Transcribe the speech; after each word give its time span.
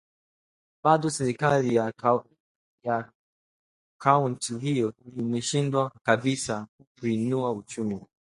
bado 0.83 1.09
serikali 1.09 1.75
ya 2.83 3.03
kaunti 3.99 4.57
hiyo 4.59 4.93
imeshindwa 5.17 5.91
kabisa 6.03 6.67
kuinua 6.99 7.51
uchumi 7.51 8.05